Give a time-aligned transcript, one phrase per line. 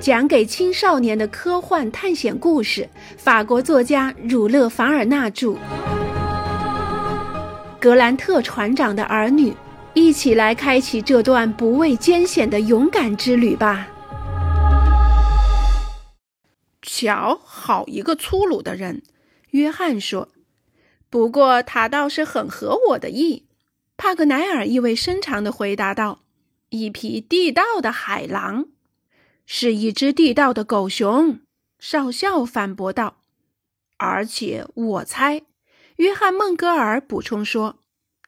[0.00, 5.56] 讲给青少年的科幻探险故事，法国作家儒勒·凡尔纳著。
[7.80, 9.52] 格兰特船长的儿女，
[9.94, 13.88] 一起来开启这段不畏艰险的勇敢之旅吧！
[16.82, 19.02] 瞧，好一个粗鲁的人，
[19.50, 20.28] 约翰说。
[21.10, 23.46] 不过他倒是很合我的意。
[23.96, 26.20] 帕格奈尔意味深长地回答道
[26.70, 28.66] ：“一匹地道的海狼。”
[29.50, 31.40] 是一只地道的狗熊，
[31.78, 33.22] 少校反驳道。
[33.96, 35.40] 而且我猜，
[35.96, 37.78] 约翰·孟格尔补充说，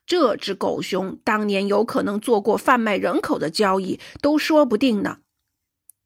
[0.07, 5.19] 这只狗熊当年有可能做过贩卖人口的交易，都说不定呢。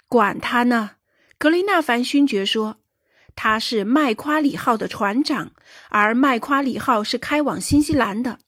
[0.08, 0.96] 管他呢，
[1.38, 2.78] 格雷纳凡勋爵说，
[3.36, 5.52] 他是麦夸里号的船长，
[5.90, 8.40] 而麦夸里号是开往新西兰的。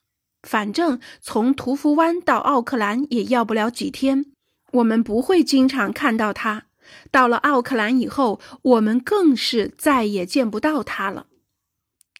[0.43, 4.33] 反正从图福湾到奥克兰也要不了几天。
[4.73, 6.65] 我们不会经常看到他。
[7.11, 11.27] 到了奥克兰以后，我们更是再也见不到他了。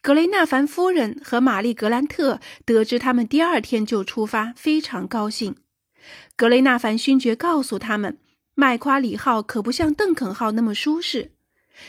[0.02, 5.56] 格雷纳凡夫人和玛丽格兰特得知他们第二天就出发，非常高兴。
[6.36, 8.17] 格雷纳凡勋爵告诉他们，
[8.56, 11.32] 麦夸里号可不像邓肯号那么舒适。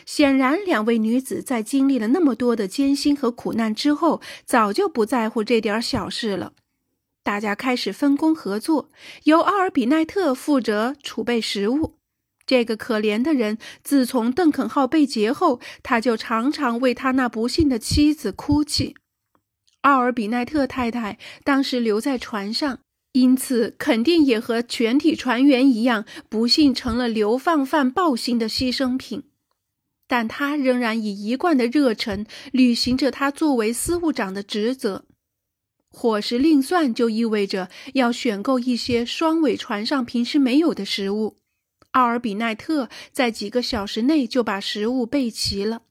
[0.04, 6.52] 显然，两位女子在经历了那么多的艰辛和苦难之后，早就不在乎这点小事了。
[7.28, 8.90] 大家开始分工合作，
[9.24, 11.98] 由奥尔比奈特负责储备食物。
[12.46, 18.94] 这个可怜的人，自从邓肯号被劫后，他就常常为他那不幸的妻子哭泣。
[19.82, 22.78] 奥尔比奈特太太当时留在船上，
[23.12, 29.24] 因此肯定也和全体船员一样，不幸成了流放犯暴行的牺牲品。
[30.06, 35.04] 但他仍然以一贯的热忱履行着他作为司务长的职责。
[35.90, 41.38] 伙食另算，就意味着要选购一些双尾船上平时没有的食物。
[41.92, 45.82] 奥尔比奈特在几个小时内就把食物备齐了。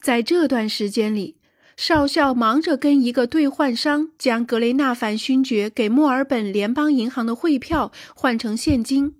[0.00, 1.36] 在这段时间里，
[1.76, 9.16] 少校忙着跟一个兑换商将格雷纳凡勋爵给墨尔本联邦银行的汇票换成现金。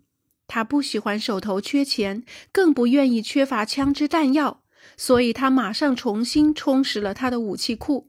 [0.47, 4.63] 他不喜欢手头缺钱，更不愿意缺乏枪支弹药，
[4.97, 8.09] 所以他马上重新充实了他的武器库。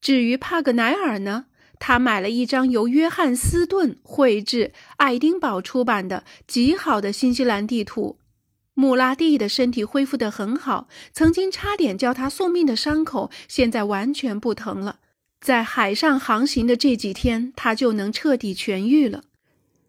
[0.00, 1.46] 至于帕格奈尔呢？
[1.78, 8.18] 他买了一张由约翰斯顿绘制、爱丁堡出版的极好的新西兰地图。
[8.74, 15.00] 穆拉蒂的身体恢复得很好，曾经差点叫他送命的伤口现在完全不疼了。
[15.40, 19.24] 在海上航行的这几天，他就能彻底痊愈了。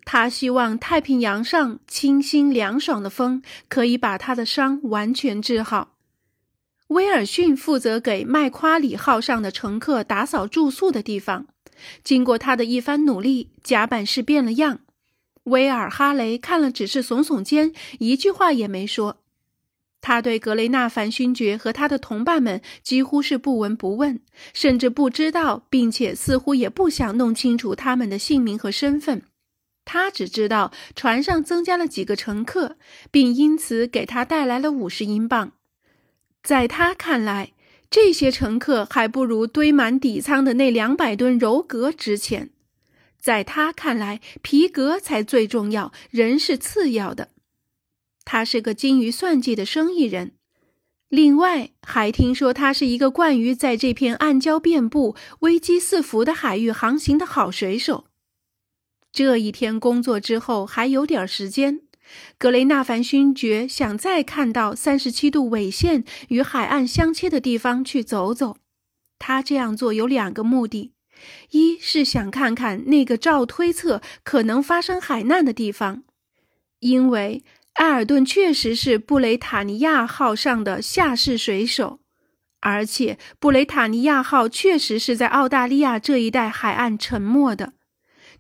[0.06, 5.96] 他希望太平洋上清新凉爽的风可以把他的伤完全治好。
[6.92, 11.48] 威尔逊负责给麦夸里号上的乘客打扫住宿的地方。
[12.04, 14.82] 经过他的一番努力，甲板室变了样。
[15.46, 19.18] 威尔哈雷看了，只是耸耸肩，一句话也没说。
[20.02, 24.20] 他对格雷纳凡勋爵和他的同伴们几乎是不闻不问，
[24.54, 29.22] 甚至不知道，并且似乎也不想弄清楚他们的姓名和身份。
[29.86, 32.76] 他只知道船上增加了几个乘客，
[33.10, 35.54] 并因此给他带来了五十英镑。
[36.44, 37.54] 在他看来，
[37.90, 42.50] 这些乘客还不如堆满底舱的那两百吨柔革值钱。
[43.20, 47.30] 在他看来，皮革才最重要，人是次要的。
[48.26, 50.32] 他是个精于算计的生意人，
[51.10, 58.06] 另外还听说他是一个惯于在这片暗礁遍布、危机四伏的海域航行的好水手。
[59.12, 61.82] 这一天工作之后，还有点时间。
[62.38, 68.58] 格雷纳凡勋爵想再看到三十七度纬线与海岸相切的地方去走走。
[69.20, 70.94] 他这样做有两个目的：
[71.52, 76.04] 一是想看看那个照推测可能发生海难的地方，
[76.80, 77.44] 因为
[77.76, 82.00] 埃尔顿确实是布雷塔尼亚号上的下士水手，
[82.60, 87.74] 而且布雷塔尼亚号确实是在澳大利亚这一带海岸沉没的。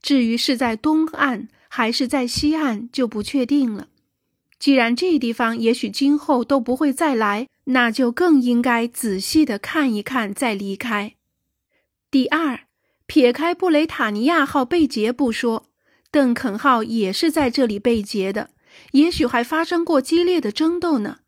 [0.01, 3.88] 至于是在东岸，还是在西岸就不确定了。
[4.59, 11.16] 既然这地方也许今后都不会再来，那就更应该仔细的看一看再离开。
[12.12, 12.59] 第二，
[13.06, 15.70] 撇开布雷塔尼亚号被劫不说，
[16.12, 18.50] 邓肯号也是在这里被劫的，
[18.91, 21.20] 也许还发生过激烈的争斗呢。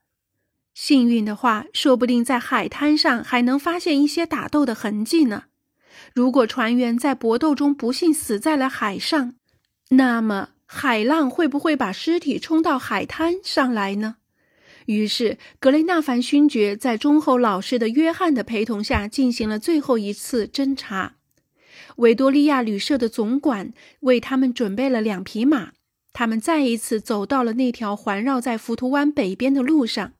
[0.74, 5.46] 幸运的话，说不定在海滩上还能发现一些打斗的痕迹呢。
[6.14, 9.36] 如果船员在搏斗中不幸死在了海上，
[9.96, 14.16] 那么，海浪会不会把尸体冲到海滩上来呢？
[14.86, 21.16] 于是，格雷纳凡勋爵在忠厚老实的约翰的陪同下进行了最后一次侦查。
[21.98, 25.74] 维多利亚旅社的总管为他们准备了两匹马，
[26.12, 30.14] 他们再一次走到了那条环绕在浮屠湾北边的路上。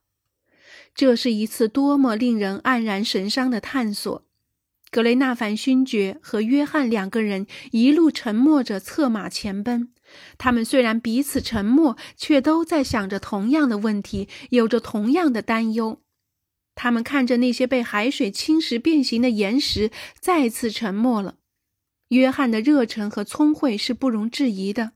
[0.94, 4.24] 这是一次多么令人黯然神伤的探索！
[4.94, 9.88] 格雷纳凡勋爵和约翰两个人一路沉默着策马前奔。
[10.38, 16.00] 他们虽然彼此沉默，却都在想着同样的问题，有着同样的担忧。
[16.76, 21.38] 他们看着那些被海水侵蚀变形的岩石，再次沉默了。
[22.10, 24.92] 约翰的热忱和聪慧是不容置疑的。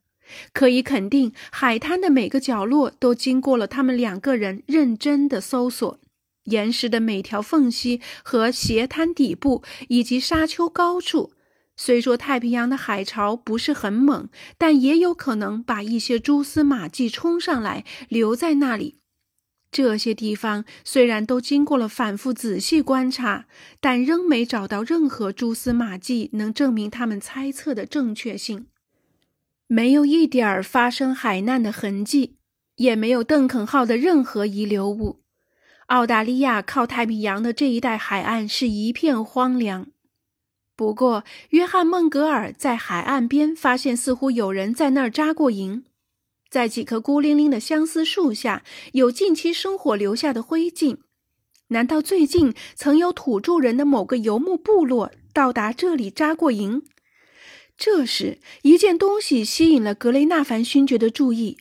[0.53, 5.99] 可以肯定，海滩的每个角落都经过了他们两个人认真的搜索。
[6.51, 11.33] 岩石的每条缝隙和斜滩底部，以及沙丘高处，
[11.77, 18.97] 虽说太平洋的海潮不是很猛，但也有可能把一些蛛丝马迹冲上来，留在那里。
[19.71, 23.47] 这些地方虽然都经过了反复仔细观察，
[23.81, 28.67] 但仍没找到任何蛛丝马迹能证明他们猜测的正确性。
[29.67, 32.37] 没有一点儿发生海难的痕迹，
[32.77, 35.21] 也没有邓肯号的任何遗留物。
[35.89, 39.87] 澳大利亚靠太平洋的这一带海岸是一片荒凉。
[40.77, 45.85] 不过，约翰·孟格尔在海岸边发现，似乎有人在那儿扎过营。
[46.51, 48.63] 在几棵孤零零的相思树下，
[48.93, 50.99] 有近期生火留下的灰烬。
[51.69, 56.83] 难道最近曾有土著人的某个游牧部落到达这里扎过营？
[57.79, 61.57] 这时，一件东西吸引了格雷纳凡勋爵的注意。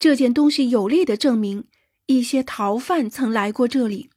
[0.00, 1.64] 这件东西有力的证明，
[2.12, 4.10] 一些逃犯曾来过这里。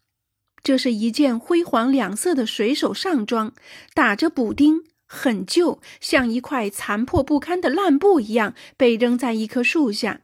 [0.62, 3.54] 这是一件灰黄两色的水手上装，
[3.94, 10.22] 打着补丁，很旧，像一块残破不堪的烂布一样，被扔在一棵树下。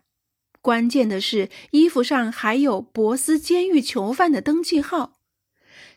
[0.62, 5.19] 关键的是，衣服上还有博斯监狱囚犯的登记号。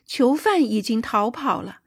[0.05, 1.79] 囚犯已经逃跑了。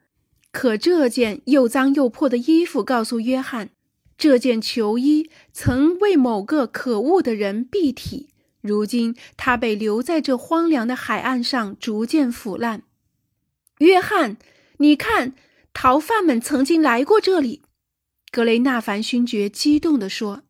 [0.51, 3.71] 可这件又脏又破的衣服告诉约翰，
[4.17, 8.31] 这件囚衣曾为某个可恶的人蔽体，
[8.69, 12.83] 如今他被留在这荒凉的海岸上，逐渐腐烂。
[13.79, 14.37] 约翰，
[14.77, 15.35] 你看，
[15.73, 17.63] 逃犯们曾经来过这里，
[18.31, 20.43] 格雷纳凡勋爵激动地说。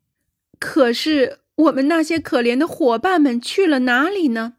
[0.59, 4.55] 可是我们那些可怜的伙伴们去了哪里呢？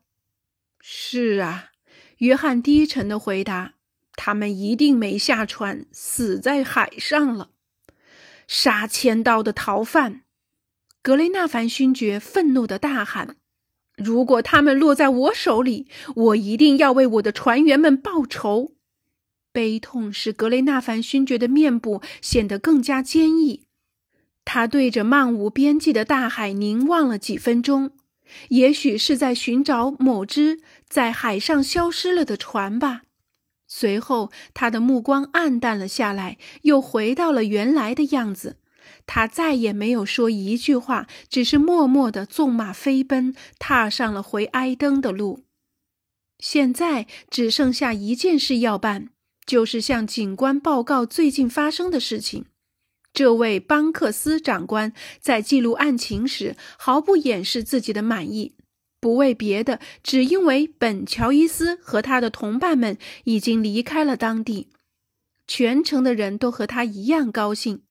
[0.81, 1.73] 是啊，
[2.19, 3.75] 约翰低沉地回答。
[4.17, 7.51] 他们一定没下船，死在海上了。
[8.47, 10.25] 杀千刀的逃犯，
[11.01, 13.37] 格雷纳凡勋爵愤怒的大喊
[14.03, 15.87] ：“如果他们落在我手里，
[16.17, 18.73] 我一定要为我的船员们报仇。”
[19.53, 23.65] 悲痛使格雷纳凡勋爵的面部显得更加坚毅。
[24.45, 27.91] 他对着漫无边际的大海凝望了几分钟，
[28.49, 33.03] 也许是在寻找某只在海上消失了的船吧。
[33.67, 38.57] 随后，他的目光暗淡了下来，又回到了原来的样子。
[39.07, 45.45] 他再也没有说一句话，只是默默地纵马飞奔，踏上了回埃登的路。
[46.39, 49.11] 现在只剩下一件事要办，
[49.45, 52.47] 就是向警官报告最近发生的事情。
[53.13, 58.55] 这位邦克斯长官在记录案情时，毫不掩饰自己的满意。
[59.01, 64.69] 不为别的，只因为本·乔伊斯和他的同伴们已经离开了当地，
[65.47, 67.83] 全城的人都和他一样高兴。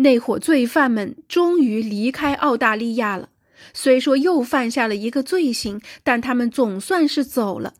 [0.00, 3.28] 那伙罪犯们终于离开澳大利亚了，
[3.74, 7.74] 虽说又犯下了一个罪行，但他们总算是走了，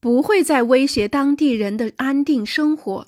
[0.00, 3.06] 不会再威胁当地人的安定生活。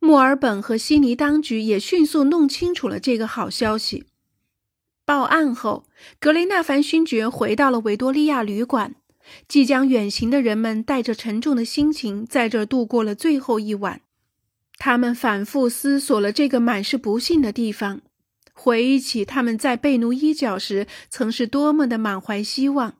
[0.00, 4.04] 墨尔本和悉尼当局也迅速弄清楚了这个好消息。
[5.04, 5.84] 报案后，
[6.18, 8.94] 格雷纳凡勋爵回到了维多利亚旅馆。
[9.46, 14.00] 即将远行的人们带着沉重的心情在这度过了最后一晚。
[14.80, 18.00] 他们反复思索了这个满是不幸的地方，
[18.54, 22.94] 回忆起他们在贝奴伊角时曾是多么的满怀希望。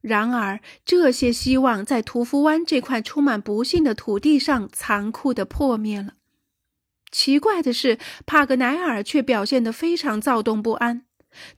[0.00, 6.14] 然而，这些希望在屠夫湾这块充满不幸的土地上残酷的破灭了。
[7.12, 11.04] 奇怪的是，帕格奈尔却表现得非常躁动不安。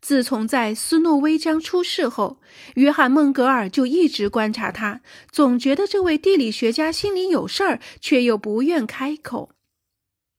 [0.00, 2.40] 自从在斯诺威江出事后，
[2.74, 5.00] 约翰·孟格尔就一直观察他，
[5.30, 9.50] 总觉得这位地理学家心里有事儿，却又不愿开口。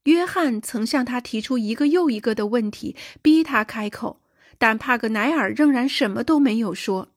[0.03, 4.21] 约翰曾向他提出一个又一个的问题，逼他开口，
[4.57, 7.09] 但帕格奈尔仍然什么都没有说。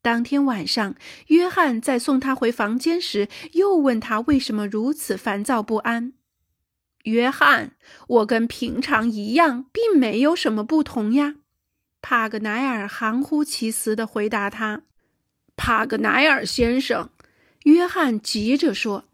[0.00, 0.94] 当天晚上，
[1.26, 6.14] 约翰在送他回房间时，又问他为什么如此烦躁不安。
[7.08, 7.72] 约翰，
[8.06, 11.34] 我跟平常一样，并没有什么不同呀。”
[12.00, 14.82] 帕格奈尔含糊其辞地回答他。
[15.56, 17.10] “帕格奈尔先生，
[17.64, 19.04] 约翰急着说，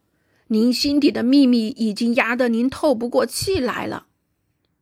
[0.49, 4.07] 您心底的秘密已经压得您透不过气来了。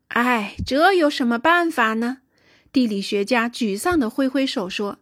[0.08, 2.18] 哎，这有什么办法呢？
[2.72, 4.98] 地理学家沮丧地挥挥手说：“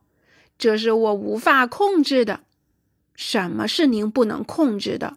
[0.58, 2.40] 这是我无法控制的。
[3.14, 5.16] 什么是您不能控制的？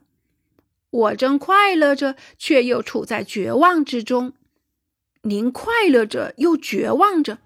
[0.93, 4.33] 我正快乐着，却又处在绝望之中。
[5.23, 7.39] 您快乐着又绝望着。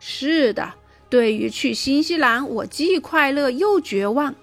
[0.00, 0.74] 是的，
[1.08, 4.34] 对于去新西兰，我既快乐又绝望。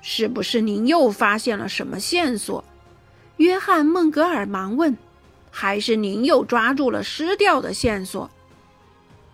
[0.00, 2.64] 是不是您又发现了什么线索？”
[3.38, 4.96] 约翰·孟格尔忙问
[5.50, 8.30] ：“还是您又抓住了失掉的线索？”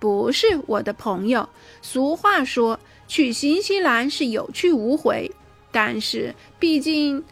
[0.00, 1.46] 不是，我的朋友。
[1.82, 5.30] 俗话说，去新西兰是有去无回。
[5.70, 7.22] 但是，毕竟，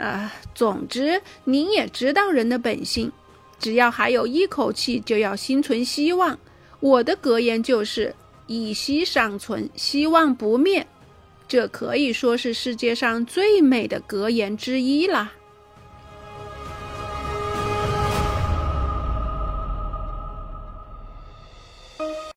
[0.00, 3.12] 呃，总之，您也知道人的本性，
[3.58, 6.38] 只要还有一口气，就要心存希望。
[6.80, 8.14] 我的格言就是
[8.48, 10.86] “以息尚存，希望不灭”，
[11.46, 15.32] 这可以说是世界上最美的格言之一了。